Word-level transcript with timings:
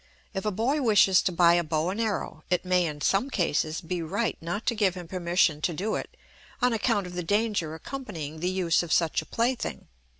If 0.33 0.45
a 0.47 0.51
boy 0.51 0.81
wishes 0.81 1.21
to 1.21 1.31
buy 1.31 1.53
a 1.53 1.63
bow 1.63 1.91
and 1.91 2.01
arrow, 2.01 2.43
it 2.49 2.65
may 2.65 2.87
in 2.87 3.01
some 3.01 3.29
cases 3.29 3.81
be 3.81 4.01
right 4.01 4.35
not 4.41 4.65
to 4.65 4.73
give 4.73 4.95
him 4.95 5.07
permission 5.07 5.61
to 5.61 5.73
do 5.75 5.93
it, 5.93 6.17
on 6.59 6.73
account 6.73 7.05
of 7.05 7.13
the 7.13 7.21
danger 7.21 7.75
accompanying 7.75 8.39
the 8.39 8.49
use 8.49 8.81
of 8.81 8.91
such 8.91 9.21
a 9.21 9.27
plaything. 9.27 9.89